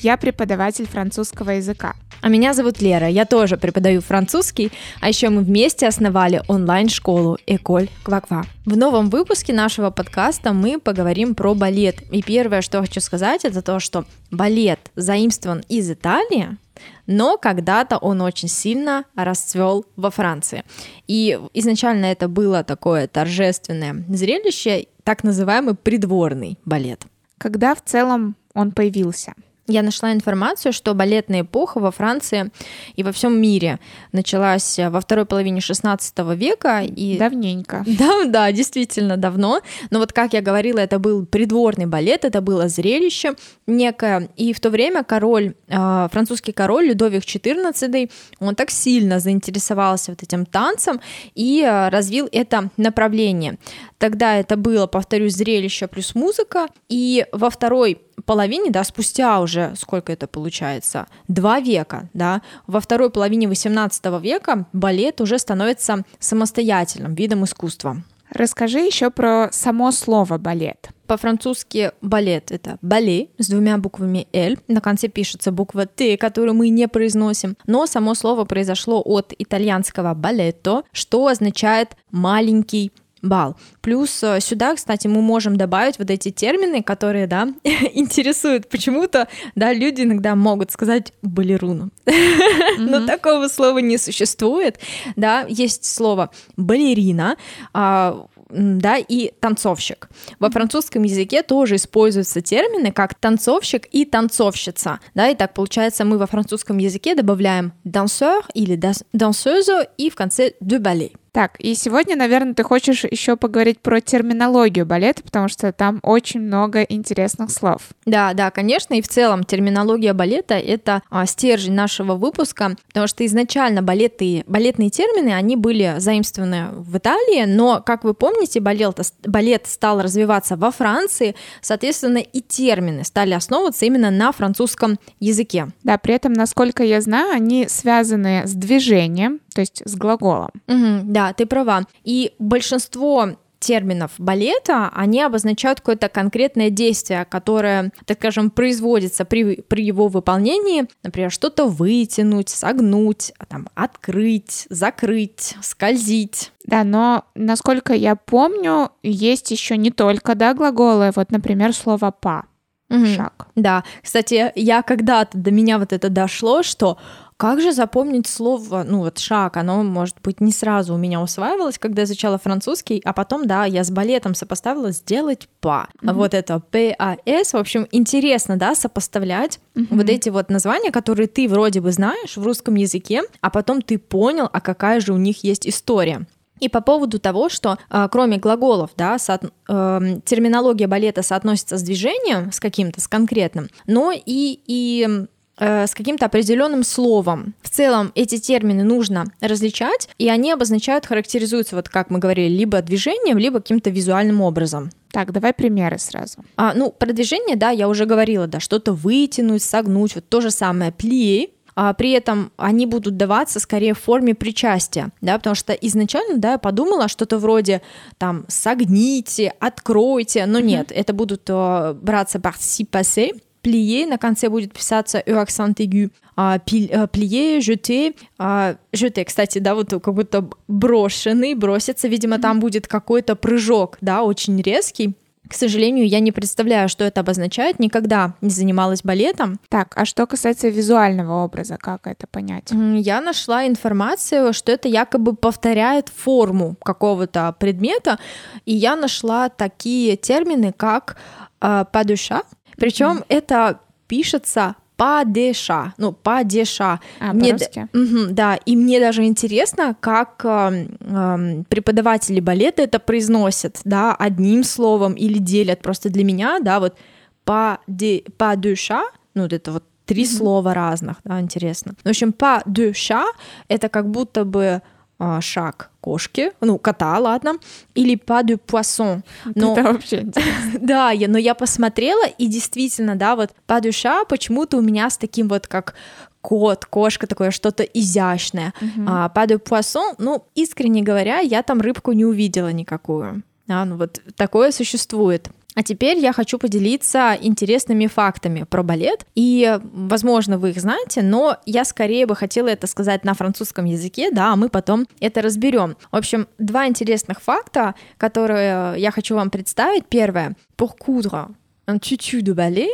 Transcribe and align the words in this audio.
я 0.00 0.16
преподаватель 0.16 0.86
французского 0.86 1.50
языка. 1.50 1.94
А 2.20 2.28
меня 2.28 2.52
зовут 2.52 2.80
Лера, 2.80 3.06
я 3.08 3.24
тоже 3.24 3.56
преподаю 3.56 4.00
французский, 4.00 4.72
а 5.00 5.08
еще 5.08 5.28
мы 5.28 5.42
вместе 5.42 5.86
основали 5.86 6.42
онлайн-школу 6.48 7.38
Эколь 7.46 7.88
Кваква. 8.02 8.44
В 8.66 8.76
новом 8.76 9.08
выпуске 9.08 9.52
нашего 9.52 9.90
подкаста 9.90 10.52
мы 10.52 10.80
поговорим 10.80 11.36
про 11.36 11.54
балет. 11.54 12.02
И 12.10 12.22
первое, 12.22 12.60
что 12.60 12.80
хочу 12.80 13.00
сказать, 13.00 13.44
это 13.44 13.62
то, 13.62 13.78
что 13.78 14.04
балет 14.32 14.80
заимствован 14.96 15.62
из 15.68 15.90
Италии, 15.90 16.58
но 17.06 17.38
когда-то 17.38 17.98
он 17.98 18.20
очень 18.20 18.48
сильно 18.48 19.04
расцвел 19.14 19.86
во 19.96 20.10
Франции. 20.10 20.64
И 21.06 21.38
изначально 21.54 22.06
это 22.06 22.28
было 22.28 22.64
такое 22.64 23.06
торжественное 23.06 24.04
зрелище, 24.08 24.86
так 25.04 25.22
называемый 25.22 25.74
придворный 25.74 26.58
балет. 26.64 27.04
Когда 27.38 27.74
в 27.76 27.82
целом 27.84 28.34
он 28.54 28.72
появился? 28.72 29.34
Я 29.70 29.82
нашла 29.82 30.14
информацию, 30.14 30.72
что 30.72 30.94
балетная 30.94 31.42
эпоха 31.42 31.78
во 31.78 31.90
Франции 31.90 32.50
и 32.96 33.02
во 33.02 33.12
всем 33.12 33.38
мире 33.38 33.78
началась 34.12 34.78
во 34.78 34.98
второй 34.98 35.26
половине 35.26 35.60
16 35.60 36.18
века. 36.34 36.80
И... 36.80 37.18
Давненько. 37.18 37.84
Да, 37.98 38.24
да, 38.26 38.52
действительно 38.52 39.16
давно. 39.16 39.60
Но 39.90 39.98
вот 39.98 40.12
как 40.12 40.32
я 40.32 40.40
говорила, 40.40 40.78
это 40.78 40.98
был 40.98 41.26
придворный 41.26 41.86
балет, 41.86 42.24
это 42.24 42.40
было 42.40 42.68
зрелище 42.68 43.34
некое. 43.66 44.28
И 44.36 44.52
в 44.52 44.60
то 44.60 44.70
время 44.70 45.02
король, 45.04 45.54
а, 45.68 46.08
французский 46.08 46.52
король 46.52 46.86
Людовик 46.86 47.24
XIV, 47.24 48.10
он 48.38 48.54
так 48.54 48.70
сильно 48.70 49.18
заинтересовался 49.18 50.12
вот 50.12 50.22
этим 50.22 50.46
танцем 50.46 51.00
и 51.34 51.62
а, 51.62 51.90
развил 51.90 52.28
это 52.32 52.70
направление. 52.76 53.58
Тогда 53.98 54.36
это 54.36 54.56
было, 54.56 54.86
повторюсь, 54.86 55.34
зрелище 55.34 55.88
плюс 55.88 56.14
музыка. 56.14 56.68
И 56.88 57.26
во 57.32 57.50
второй 57.50 58.00
половине, 58.24 58.70
да, 58.70 58.84
спустя 58.84 59.40
уже, 59.40 59.74
сколько 59.76 60.12
это 60.12 60.26
получается, 60.26 61.06
два 61.26 61.60
века, 61.60 62.08
да, 62.14 62.42
во 62.66 62.80
второй 62.80 63.10
половине 63.10 63.48
18 63.48 64.04
века 64.22 64.66
балет 64.72 65.20
уже 65.20 65.38
становится 65.38 66.04
самостоятельным 66.18 67.14
видом 67.14 67.44
искусства. 67.44 68.02
Расскажи 68.30 68.80
еще 68.80 69.10
про 69.10 69.48
само 69.52 69.90
слово 69.90 70.36
балет. 70.36 70.90
По-французски 71.06 71.92
балет— 72.02 72.50
это 72.52 72.76
бале 72.82 73.28
с 73.38 73.48
двумя 73.48 73.78
буквами 73.78 74.28
«л». 74.34 74.56
На 74.68 74.82
конце 74.82 75.08
пишется 75.08 75.50
буква 75.50 75.86
«т», 75.86 76.18
которую 76.18 76.54
мы 76.54 76.68
не 76.68 76.86
произносим. 76.86 77.56
Но 77.66 77.86
само 77.86 78.14
слово 78.14 78.44
произошло 78.44 79.00
от 79.02 79.32
итальянского 79.38 80.12
«балетто», 80.12 80.82
что 80.92 81.26
означает 81.26 81.96
«маленький 82.10 82.92
бал. 83.22 83.56
Плюс 83.80 84.22
э, 84.22 84.40
сюда, 84.40 84.74
кстати, 84.74 85.06
мы 85.06 85.22
можем 85.22 85.56
добавить 85.56 85.98
вот 85.98 86.10
эти 86.10 86.30
термины, 86.30 86.82
которые, 86.82 87.26
да, 87.26 87.48
интересуют 87.92 88.68
почему-то, 88.68 89.28
да, 89.54 89.72
люди 89.72 90.02
иногда 90.02 90.34
могут 90.34 90.70
сказать 90.70 91.12
балеруну, 91.22 91.90
но 92.78 93.06
такого 93.06 93.48
слова 93.48 93.78
не 93.78 93.98
существует, 93.98 94.78
да, 95.16 95.44
есть 95.48 95.84
слово 95.84 96.30
балерина, 96.56 97.36
а, 97.72 98.26
да, 98.50 98.96
и 98.96 99.32
танцовщик. 99.40 100.08
Во 100.38 100.50
французском 100.50 101.02
языке 101.02 101.42
тоже 101.42 101.76
используются 101.76 102.40
термины 102.40 102.92
как 102.92 103.14
танцовщик 103.14 103.86
и 103.90 104.04
танцовщица, 104.04 105.00
да, 105.14 105.28
и 105.28 105.34
так 105.34 105.54
получается 105.54 106.04
мы 106.04 106.18
во 106.18 106.26
французском 106.26 106.78
языке 106.78 107.14
добавляем 107.14 107.72
danseur 107.84 108.42
или 108.54 108.78
danseuse 109.12 109.88
и 109.96 110.10
в 110.10 110.14
конце 110.14 110.54
de 110.60 110.78
ballet. 110.78 111.12
Так, 111.38 111.54
и 111.60 111.76
сегодня, 111.76 112.16
наверное, 112.16 112.52
ты 112.52 112.64
хочешь 112.64 113.04
еще 113.04 113.36
поговорить 113.36 113.78
про 113.78 114.00
терминологию 114.00 114.84
балета, 114.84 115.22
потому 115.22 115.46
что 115.46 115.70
там 115.70 116.00
очень 116.02 116.40
много 116.40 116.82
интересных 116.82 117.52
слов. 117.52 117.90
Да, 118.06 118.34
да, 118.34 118.50
конечно, 118.50 118.94
и 118.94 119.00
в 119.00 119.06
целом 119.06 119.44
терминология 119.44 120.14
балета— 120.14 120.54
это 120.58 121.00
а, 121.10 121.26
стержень 121.26 121.74
нашего 121.74 122.16
выпуска, 122.16 122.74
потому 122.88 123.06
что 123.06 123.24
изначально 123.24 123.82
балеты, 123.82 124.42
балетные 124.48 124.90
термины, 124.90 125.32
они 125.32 125.54
были 125.54 125.94
заимствованы 125.98 126.70
в 126.72 126.98
Италии, 126.98 127.44
но, 127.44 127.84
как 127.86 128.02
вы 128.02 128.14
помните, 128.14 128.58
балет, 128.58 128.98
балет 129.24 129.68
стал 129.68 130.02
развиваться 130.02 130.56
во 130.56 130.72
Франции, 130.72 131.36
соответственно, 131.60 132.18
и 132.18 132.40
термины 132.40 133.04
стали 133.04 133.34
основываться 133.34 133.86
именно 133.86 134.10
на 134.10 134.32
французском 134.32 134.98
языке. 135.20 135.68
Да, 135.84 135.98
при 135.98 136.14
этом, 136.14 136.32
насколько 136.32 136.82
я 136.82 137.00
знаю, 137.00 137.30
они 137.30 137.68
связаны 137.68 138.44
с 138.44 138.54
движением, 138.54 139.38
то 139.58 139.62
есть 139.62 139.82
с 139.84 139.96
глаголом. 139.96 140.50
Угу, 140.68 141.00
да, 141.06 141.32
ты 141.32 141.44
права. 141.44 141.82
И 142.04 142.32
большинство 142.38 143.30
терминов 143.58 144.12
балета, 144.16 144.88
они 144.94 145.20
обозначают 145.20 145.80
какое-то 145.80 146.08
конкретное 146.08 146.70
действие, 146.70 147.24
которое, 147.24 147.90
так 148.04 148.18
скажем, 148.18 148.50
производится 148.50 149.24
при, 149.24 149.62
при 149.62 149.82
его 149.82 150.06
выполнении, 150.06 150.86
например, 151.02 151.32
что-то 151.32 151.66
вытянуть, 151.66 152.50
согнуть, 152.50 153.32
а 153.36 153.46
там, 153.46 153.68
открыть, 153.74 154.68
закрыть, 154.70 155.56
скользить. 155.60 156.52
Да, 156.64 156.84
но 156.84 157.24
насколько 157.34 157.94
я 157.94 158.14
помню, 158.14 158.92
есть 159.02 159.50
еще 159.50 159.76
не 159.76 159.90
только 159.90 160.36
да, 160.36 160.54
глаголы, 160.54 161.10
вот, 161.16 161.32
например, 161.32 161.74
слово 161.74 162.12
па. 162.12 162.44
Угу. 162.90 163.06
Шаг. 163.06 163.48
Да, 163.54 163.84
кстати, 164.02 164.52
я 164.54 164.82
когда-то 164.82 165.36
до 165.36 165.50
меня 165.50 165.78
вот 165.78 165.92
это 165.92 166.08
дошло, 166.08 166.62
что 166.62 166.98
как 167.38 167.60
же 167.60 167.72
запомнить 167.72 168.26
слово, 168.26 168.84
ну 168.84 168.98
вот 168.98 169.18
шаг, 169.18 169.56
оно, 169.58 169.84
может 169.84 170.16
быть, 170.24 170.40
не 170.40 170.50
сразу 170.50 170.94
у 170.94 170.96
меня 170.96 171.20
усваивалось, 171.20 171.78
когда 171.78 172.02
изучала 172.02 172.36
французский, 172.36 173.00
а 173.04 173.12
потом, 173.12 173.46
да, 173.46 173.64
я 173.64 173.84
с 173.84 173.92
балетом 173.92 174.34
сопоставила 174.34 174.90
сделать 174.90 175.48
па. 175.60 175.88
Mm-hmm. 176.02 176.12
Вот 176.14 176.34
это 176.34 176.58
П-А-С, 176.58 177.52
в 177.52 177.56
общем, 177.56 177.86
интересно, 177.92 178.56
да, 178.56 178.74
сопоставлять 178.74 179.60
mm-hmm. 179.76 179.86
вот 179.90 180.08
эти 180.08 180.30
вот 180.30 180.50
названия, 180.50 180.90
которые 180.90 181.28
ты 181.28 181.48
вроде 181.48 181.80
бы 181.80 181.92
знаешь 181.92 182.36
в 182.36 182.42
русском 182.42 182.74
языке, 182.74 183.22
а 183.40 183.50
потом 183.50 183.82
ты 183.82 183.98
понял, 183.98 184.48
а 184.52 184.60
какая 184.60 184.98
же 184.98 185.12
у 185.12 185.16
них 185.16 185.44
есть 185.44 185.64
история. 185.64 186.26
И 186.60 186.68
по 186.68 186.80
поводу 186.80 187.18
того, 187.18 187.48
что 187.48 187.78
э, 187.90 188.08
кроме 188.10 188.38
глаголов, 188.38 188.90
да, 188.96 189.18
со, 189.18 189.40
э, 189.40 190.00
терминология 190.24 190.86
балета 190.86 191.22
соотносится 191.22 191.78
с 191.78 191.82
движением, 191.82 192.52
с 192.52 192.60
каким-то, 192.60 193.00
с 193.00 193.08
конкретным, 193.08 193.68
но 193.86 194.12
и, 194.12 194.60
и 194.66 195.26
Э, 195.58 195.86
с 195.86 195.94
каким-то 195.94 196.26
определенным 196.26 196.84
словом. 196.84 197.54
В 197.62 197.68
целом 197.68 198.12
эти 198.14 198.38
термины 198.38 198.84
нужно 198.84 199.24
различать, 199.40 200.08
и 200.16 200.28
они 200.28 200.52
обозначают, 200.52 201.06
характеризуются, 201.06 201.74
вот 201.74 201.88
как 201.88 202.10
мы 202.10 202.20
говорили, 202.20 202.56
либо 202.56 202.80
движением, 202.80 203.38
либо 203.38 203.58
каким-то 203.58 203.90
визуальным 203.90 204.40
образом. 204.40 204.90
Так, 205.10 205.32
давай 205.32 205.52
примеры 205.52 205.98
сразу. 205.98 206.44
А, 206.56 206.74
ну, 206.74 206.92
про 206.92 207.12
движение, 207.12 207.56
да, 207.56 207.70
я 207.70 207.88
уже 207.88 208.04
говорила, 208.04 208.46
да, 208.46 208.60
что-то 208.60 208.92
вытянуть, 208.92 209.62
согнуть, 209.62 210.14
вот 210.14 210.28
то 210.28 210.40
же 210.40 210.50
самое 210.50 210.92
пли, 210.92 211.50
а 211.80 211.94
при 211.94 212.10
этом 212.10 212.50
они 212.56 212.86
будут 212.86 213.16
даваться 213.16 213.60
скорее 213.60 213.94
в 213.94 214.00
форме 214.00 214.34
причастия, 214.34 215.10
да, 215.20 215.38
потому 215.38 215.54
что 215.54 215.72
изначально, 215.74 216.38
да, 216.38 216.52
я 216.52 216.58
подумала 216.58 217.06
что-то 217.06 217.38
вроде 217.38 217.82
там 218.18 218.46
согните, 218.48 219.52
откройте, 219.60 220.46
но 220.46 220.58
mm-hmm. 220.58 220.62
нет, 220.62 220.90
это 220.92 221.12
будут 221.12 221.48
uh, 221.48 221.94
браться 221.94 222.38
participe 222.38 223.40
plier, 223.62 224.06
на 224.08 224.18
конце 224.18 224.48
будет 224.48 224.72
писаться 224.72 225.22
«e 225.24 225.32
accent 225.32 225.76
aigu», 225.76 226.10
а, 226.34 226.58
plier, 226.58 227.58
jeter, 227.58 228.16
а, 228.38 228.74
jeter, 228.92 229.24
кстати, 229.24 229.60
да, 229.60 229.76
вот 229.76 229.90
как 229.90 230.14
будто 230.14 230.50
брошенный, 230.66 231.54
бросится, 231.54 232.08
видимо, 232.08 232.40
там 232.40 232.58
будет 232.58 232.88
какой-то 232.88 233.36
прыжок, 233.36 233.98
да, 234.00 234.24
очень 234.24 234.60
резкий, 234.62 235.14
к 235.48 235.54
сожалению, 235.54 236.06
я 236.06 236.20
не 236.20 236.32
представляю, 236.32 236.88
что 236.88 237.04
это 237.04 237.20
обозначает, 237.20 237.78
никогда 237.78 238.34
не 238.40 238.50
занималась 238.50 239.02
балетом. 239.02 239.58
Так, 239.68 239.94
а 239.96 240.04
что 240.04 240.26
касается 240.26 240.68
визуального 240.68 241.44
образа, 241.44 241.76
как 241.78 242.06
это 242.06 242.26
понять? 242.26 242.70
Я 242.70 243.20
нашла 243.20 243.66
информацию, 243.66 244.52
что 244.52 244.72
это 244.72 244.88
якобы 244.88 245.34
повторяет 245.34 246.08
форму 246.08 246.76
какого-то 246.82 247.54
предмета, 247.58 248.18
и 248.66 248.74
я 248.74 248.96
нашла 248.96 249.48
такие 249.48 250.16
термины, 250.16 250.72
как 250.76 251.16
э, 251.60 251.84
падуша, 251.90 252.42
причем 252.76 253.18
mm. 253.18 253.24
это 253.28 253.80
пишется 254.06 254.76
падеша, 254.98 255.94
ну, 255.96 256.12
падеша. 256.12 256.98
А, 257.20 257.32
мне, 257.32 257.54
угу, 257.54 258.32
да, 258.32 258.56
и 258.56 258.74
мне 258.74 258.98
даже 258.98 259.24
интересно, 259.24 259.96
как 260.00 260.44
э, 260.44 260.88
э, 261.00 261.62
преподаватели 261.68 262.40
балета 262.40 262.82
это 262.82 262.98
произносят, 262.98 263.80
да, 263.84 264.12
одним 264.16 264.64
словом 264.64 265.12
или 265.12 265.38
делят. 265.38 265.82
Просто 265.82 266.10
для 266.10 266.24
меня, 266.24 266.58
да, 266.60 266.80
вот 266.80 266.96
паде, 267.44 268.24
падеша, 268.36 269.04
ну, 269.34 269.42
вот 269.42 269.52
это 269.52 269.72
вот 269.72 269.84
Три 270.04 270.24
слова 270.24 270.72
разных, 270.72 271.16
да, 271.22 271.38
интересно. 271.38 271.92
В 272.02 272.08
общем, 272.08 272.30
chat— 272.30 273.26
это 273.68 273.90
как 273.90 274.10
будто 274.10 274.46
бы 274.46 274.80
а, 275.18 275.40
шаг 275.40 275.90
кошки, 276.00 276.52
ну, 276.60 276.78
кота, 276.78 277.18
ладно, 277.18 277.54
или 277.94 278.14
pas 278.14 278.44
de 278.44 278.56
poisson. 278.56 279.22
Но, 279.54 279.72
это 279.72 279.82
вообще 279.82 280.24
Да, 280.80 281.10
я, 281.10 281.28
но 281.28 281.38
я 281.38 281.54
посмотрела, 281.54 282.26
и 282.26 282.46
действительно, 282.46 283.16
да, 283.16 283.34
вот 283.34 283.50
de 283.66 283.90
chat 283.90 284.26
почему-то 284.28 284.78
у 284.78 284.80
меня 284.80 285.10
с 285.10 285.18
таким 285.18 285.48
вот 285.48 285.66
как 285.66 285.94
кот, 286.40 286.86
кошка, 286.86 287.26
такое 287.26 287.50
что-то 287.50 287.82
изящное. 287.82 288.72
Uh-huh. 288.80 289.30
А 289.34 289.46
de 289.46 289.58
poisson, 289.58 290.14
ну, 290.18 290.44
искренне 290.54 291.02
говоря, 291.02 291.40
я 291.40 291.62
там 291.62 291.80
рыбку 291.80 292.12
не 292.12 292.24
увидела 292.24 292.72
никакую. 292.72 293.42
А, 293.68 293.84
ну 293.84 293.96
вот 293.96 294.20
такое 294.36 294.70
существует. 294.70 295.50
А 295.74 295.82
теперь 295.82 296.18
я 296.18 296.32
хочу 296.32 296.58
поделиться 296.58 297.36
интересными 297.40 298.06
фактами 298.06 298.64
про 298.64 298.82
балет. 298.82 299.26
И, 299.34 299.78
возможно, 299.92 300.58
вы 300.58 300.70
их 300.70 300.80
знаете, 300.80 301.22
но 301.22 301.56
я 301.66 301.84
скорее 301.84 302.26
бы 302.26 302.34
хотела 302.34 302.68
это 302.68 302.86
сказать 302.86 303.24
на 303.24 303.34
французском 303.34 303.84
языке, 303.84 304.30
да, 304.32 304.52
а 304.52 304.56
мы 304.56 304.70
потом 304.70 305.06
это 305.20 305.40
разберем. 305.40 305.96
В 306.10 306.16
общем, 306.16 306.48
два 306.58 306.88
интересных 306.88 307.40
факта, 307.40 307.94
которые 308.16 308.94
я 308.98 309.10
хочу 309.10 309.36
вам 309.36 309.50
представить. 309.50 310.06
Первое. 310.06 310.56
Pour 310.76 310.96
coudre 310.96 311.48
un 311.86 311.98
tutu 311.98 312.42
de 312.42 312.52
ballet, 312.52 312.90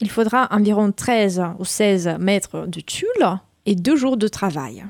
il 0.00 0.10
faudra 0.10 0.48
environ 0.50 0.92
13 0.92 1.56
ou 1.58 1.64
16 1.64 2.18
mètres 2.18 2.66
de 2.66 2.80
tulle 2.80 3.40
et 3.64 3.74
deux 3.74 3.96
jours 3.96 4.16
de 4.16 4.28
travail. 4.28 4.84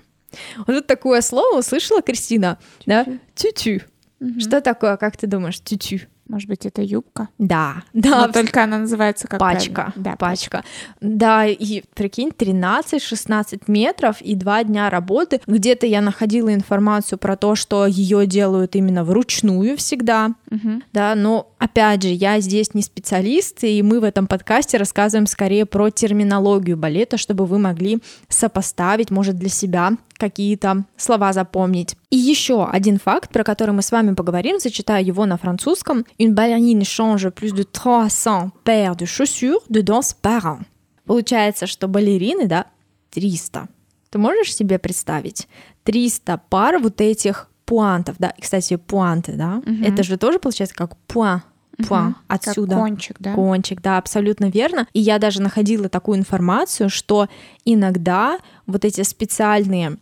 Вот 0.66 0.86
такое 0.86 1.20
слово 1.20 1.58
услышала 1.58 2.02
Кристина, 2.02 2.58
да? 2.84 3.06
Тютю. 3.34 3.82
Угу. 4.20 4.40
Что 4.40 4.60
такое, 4.60 4.96
как 4.96 5.16
ты 5.16 5.26
думаешь, 5.26 5.60
тютю? 5.60 6.06
Может 6.28 6.49
быть, 6.49 6.67
это 6.67 6.82
юбка? 6.82 7.28
Да, 7.38 7.82
да. 7.93 8.26
Но 8.26 8.32
только 8.32 8.64
она 8.64 8.78
называется 8.78 9.28
как 9.28 9.38
пачка. 9.38 9.93
Да, 9.94 10.17
пачка. 10.17 10.64
Да, 11.00 11.46
и 11.46 11.82
прикинь, 11.94 12.31
13-16 12.37 13.62
метров 13.69 14.20
и 14.20 14.34
два 14.34 14.64
дня 14.64 14.90
работы. 14.90 15.40
Где-то 15.46 15.87
я 15.87 16.00
находила 16.00 16.52
информацию 16.52 17.19
про 17.19 17.37
то, 17.37 17.55
что 17.55 17.87
ее 17.87 18.26
делают 18.26 18.75
именно 18.75 19.05
вручную 19.05 19.76
всегда. 19.76 20.32
Угу. 20.50 20.82
Да, 20.93 21.14
но 21.14 21.52
опять 21.58 22.02
же, 22.02 22.08
я 22.08 22.40
здесь 22.40 22.75
не 22.75 22.82
специалист, 22.82 23.62
и 23.62 23.82
мы 23.82 24.00
в 24.00 24.05
этом 24.05 24.26
подкасте 24.26 24.79
рассказываем 24.79 25.26
скорее 25.26 25.64
про 25.64 25.90
терминологию 25.90 26.76
балета, 26.76 27.19
чтобы 27.19 27.46
вы 27.46 27.58
могли 27.58 28.02
сопоставить, 28.29 29.11
может, 29.11 29.37
для 29.37 29.49
себя 29.49 29.93
какие-то 30.18 30.84
слова 30.96 31.32
запомнить. 31.32 31.96
И 32.10 32.16
еще 32.16 32.66
один 32.66 32.98
факт, 32.98 33.30
про 33.30 33.44
который 33.44 33.72
мы 33.72 33.82
с 33.82 33.92
вами 33.92 34.14
поговорим, 34.14 34.58
зачитаю 34.58 35.04
его 35.04 35.26
на 35.26 35.36
французском. 35.36 36.04
Une 36.18 36.34
ballerine 36.34 36.82
change 36.82 37.30
plus 37.32 37.52
de 37.52 37.64
300 37.64 38.52
paires 38.64 38.96
de 38.96 39.06
chaussures 39.06 39.62
de 39.68 39.82
danse 39.82 40.14
par 40.22 40.42
an. 40.44 40.64
Получается, 41.04 41.66
что 41.66 41.88
балерины, 41.88 42.46
да, 42.46 42.66
300. 43.10 43.68
Ты 44.10 44.18
можешь 44.18 44.54
себе 44.54 44.78
представить? 44.78 45.48
300 45.84 46.40
пар 46.48 46.78
вот 46.78 47.00
этих 47.00 47.48
пуантов, 47.64 48.16
да, 48.19 48.30
и, 48.30 48.40
кстати, 48.40 48.76
пуанты, 48.76 49.32
да, 49.32 49.56
угу. 49.58 49.84
это 49.84 50.02
же 50.02 50.16
тоже 50.16 50.38
получается 50.38 50.74
как 50.74 50.96
пуан, 51.06 51.42
пуа, 51.76 52.08
угу, 52.08 52.14
отсюда. 52.28 52.75
Как 52.75 52.84
кончик, 52.84 53.17
да? 53.19 53.34
Кончик, 53.34 53.81
да, 53.82 53.99
абсолютно 53.99 54.46
верно. 54.46 54.87
И 54.93 55.00
я 55.00 55.19
даже 55.19 55.43
находила 55.43 55.88
такую 55.88 56.19
информацию, 56.19 56.88
что 56.90 57.28
иногда 57.64 58.38
вот 58.67 58.84
эти 58.84 59.02
специальные, 59.02 59.96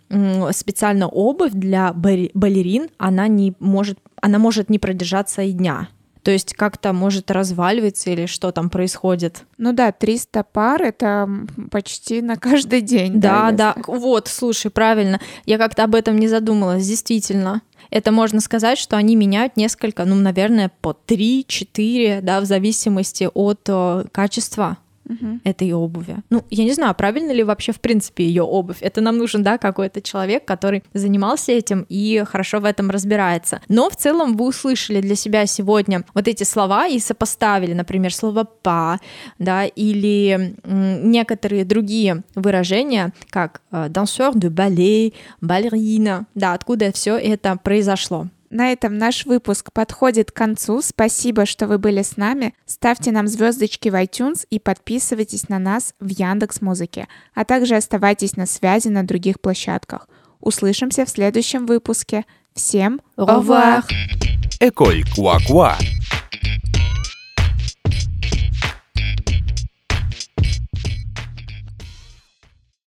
специальная 0.52 1.06
обувь 1.06 1.52
для 1.52 1.92
балерин, 1.92 2.88
она 2.98 3.28
не 3.28 3.54
может, 3.60 3.98
она 4.20 4.38
может 4.38 4.70
не 4.70 4.78
продержаться 4.78 5.42
и 5.42 5.52
дня. 5.52 5.88
То 6.24 6.30
есть 6.30 6.54
как-то 6.54 6.92
может 6.92 7.30
разваливаться 7.30 8.10
или 8.10 8.26
что 8.26 8.50
там 8.50 8.70
происходит. 8.70 9.44
Ну 9.58 9.72
да, 9.72 9.92
300 9.92 10.42
пар— 10.42 10.82
это 10.84 11.28
почти 11.70 12.22
на 12.22 12.36
каждый 12.36 12.80
день. 12.80 13.20
Да, 13.20 13.52
да, 13.52 13.74
да. 13.74 13.82
вот, 13.86 14.28
слушай, 14.28 14.70
правильно. 14.70 15.20
Я 15.44 15.58
как-то 15.58 15.84
об 15.84 15.94
этом 15.94 16.18
не 16.18 16.26
задумалась, 16.26 16.86
действительно 16.86 17.62
это 17.90 18.10
можно 18.10 18.40
сказать, 18.40 18.78
что 18.78 18.96
они 18.96 19.14
меняют 19.14 19.56
несколько, 19.56 20.04
ну, 20.04 20.16
наверное, 20.16 20.72
по 20.80 20.96
3-4, 21.06 22.22
да, 22.22 22.40
в 22.40 22.44
зависимости 22.44 23.28
от 23.32 23.60
э, 23.68 24.04
качества 24.10 24.78
угу. 25.08 25.40
этой 25.44 25.72
обуви. 25.72 26.16
Ну, 26.30 26.44
я 26.50 26.64
не 26.64 26.72
знаю, 26.72 26.94
правильно 26.94 27.32
ли 27.32 27.42
вообще 27.42 27.72
в 27.72 27.80
принципе 27.80 28.24
ее 28.24 28.42
обувь. 28.42 28.78
Это 28.80 29.00
нам 29.00 29.18
нужен, 29.18 29.42
да, 29.42 29.58
какой-то 29.58 30.00
человек, 30.00 30.44
который 30.44 30.82
занимался 30.92 31.52
этим 31.52 31.86
и 31.88 32.22
хорошо 32.26 32.60
в 32.60 32.64
этом 32.64 32.90
разбирается. 32.90 33.60
Но 33.68 33.90
в 33.90 33.96
целом 33.96 34.36
вы 34.36 34.48
услышали 34.48 35.00
для 35.00 35.14
себя 35.14 35.46
сегодня 35.46 36.04
вот 36.14 36.28
эти 36.28 36.44
слова 36.44 36.86
и 36.86 36.98
сопоставили, 36.98 37.72
например, 37.72 38.14
слово 38.14 38.44
па, 38.44 39.00
да, 39.38 39.64
или 39.64 40.56
некоторые 40.64 41.64
другие 41.64 42.22
выражения, 42.34 43.12
как 43.30 43.60
danseur 43.70 44.34
de 44.34 44.50
ballet, 44.50 45.14
балерина, 45.40 46.26
да, 46.34 46.54
откуда 46.54 46.92
все 46.92 47.16
это 47.16 47.58
произошло. 47.62 48.28
На 48.54 48.70
этом 48.70 48.98
наш 48.98 49.26
выпуск 49.26 49.72
подходит 49.72 50.30
к 50.30 50.36
концу. 50.36 50.80
Спасибо, 50.80 51.44
что 51.44 51.66
вы 51.66 51.76
были 51.78 52.02
с 52.02 52.16
нами. 52.16 52.54
Ставьте 52.66 53.10
нам 53.10 53.26
звездочки 53.26 53.88
в 53.88 53.94
iTunes 53.96 54.46
и 54.48 54.60
подписывайтесь 54.60 55.48
на 55.48 55.58
нас 55.58 55.92
в 55.98 56.06
Яндекс 56.06 56.60
Музыке, 56.60 57.08
а 57.34 57.44
также 57.44 57.74
оставайтесь 57.74 58.36
на 58.36 58.46
связи 58.46 58.86
на 58.86 59.04
других 59.04 59.40
площадках. 59.40 60.08
Услышимся 60.38 61.04
в 61.04 61.10
следующем 61.10 61.66
выпуске. 61.66 62.26
Всем 62.54 63.00
au 63.16 63.26
revoir! 63.26 63.82
École 64.60 65.02
Quoi 65.16 65.38
Quoi 65.48 65.74